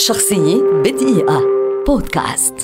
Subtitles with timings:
[0.00, 1.42] شخصية بدقيقة.
[1.86, 2.54] بودكاست.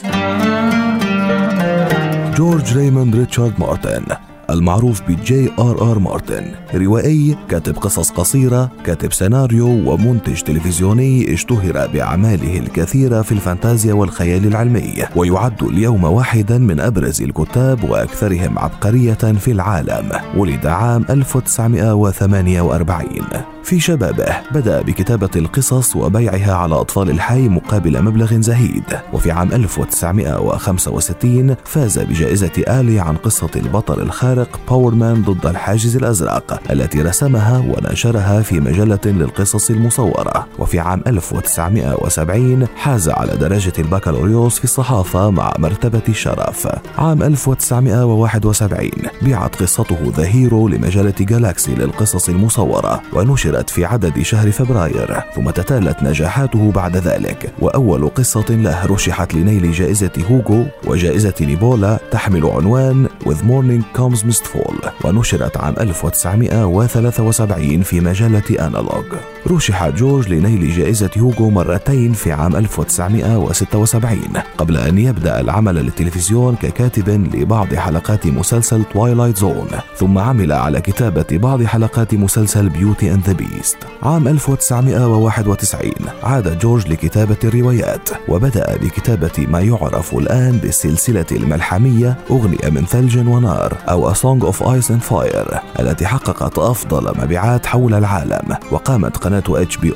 [2.36, 4.04] جورج ريموند ريتشارد مارتن
[4.50, 12.58] المعروف بجي آر آر مارتن روائي كاتب قصص قصيرة كاتب سيناريو ومنتج تلفزيوني اشتهر بأعماله
[12.58, 20.10] الكثيرة في الفانتازيا والخيال العلمي ويعد اليوم واحدا من أبرز الكتاب وأكثرهم عبقرية في العالم
[20.36, 24.36] ولد عام 1948 في شبابه.
[24.50, 28.84] بدأ بكتابة القصص وبيعها على أطفال الحي مقابل مبلغ زهيد.
[29.12, 37.02] وفي عام 1965 فاز بجائزة آلي عن قصة البطل الخارق باورمان ضد الحاجز الأزرق التي
[37.02, 40.46] رسمها ونشرها في مجلة للقصص المصورة.
[40.58, 48.90] وفي عام 1970 حاز على درجة البكالوريوس في الصحافة مع مرتبة الشرف عام 1971
[49.22, 55.50] بيعت قصته The Hero لمجلة جالاكسي للقصص المصورة ونشر نشرت في عدد شهر فبراير ثم
[55.50, 57.52] تتالت نجاحاته بعد ذلك.
[57.60, 64.88] وأول قصة له رشحت لنيل جائزة هوغو وجائزة نيبولا تحمل عنوان With Morning Comes Mistfall
[65.04, 69.04] ونشرت عام 1973 في مجلة أنالوج
[69.46, 74.18] رشح جورج لنيل جائزة هوغو مرتين في عام 1976
[74.58, 81.26] قبل أن يبدأ العمل للتلفزيون ككاتب لبعض حلقات مسلسل Twilight Zone ثم عمل على كتابة
[81.32, 89.46] بعض حلقات مسلسل Beauty and the Beast عام 1991 عاد جورج لكتابة الروايات وبدأ بكتابة
[89.48, 95.12] ما يعرف الآن بالسلسلة الملحمية أغنية من ثلج ونار أو A Song of Ice and
[95.12, 99.42] Fire التي حققت أفضل مبيعات حول العالم وقامت قناة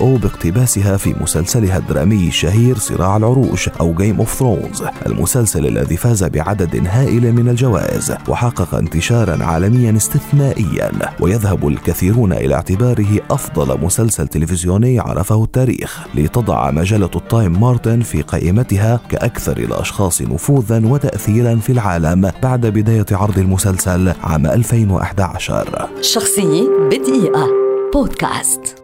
[0.01, 6.25] أو باقتباسها في مسلسلها الدرامي الشهير صراع العروش أو Game of Thrones المسلسل الذي فاز
[6.25, 14.99] بعدد هائل من الجوائز وحقق انتشارا عالميا استثنائيا ويذهب الكثيرون إلى اعتباره أفضل مسلسل تلفزيوني
[14.99, 22.67] عرفه التاريخ لتضع مجلة التايم مارتن في قائمتها كأكثر الأشخاص نفوذا وتأثيرا في العالم بعد
[22.67, 27.47] بداية عرض المسلسل عام 2011 شخصية بدقيقة.
[27.95, 28.80] بودكاست.